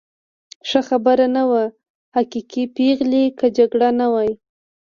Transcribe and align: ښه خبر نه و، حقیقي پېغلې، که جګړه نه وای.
ښه 0.67 0.81
خبر 0.87 1.17
نه 1.35 1.43
و، 1.49 1.51
حقیقي 2.15 2.63
پېغلې، 2.75 3.25
که 3.39 3.47
جګړه 3.57 3.89
نه 3.99 4.07
وای. 4.13 4.31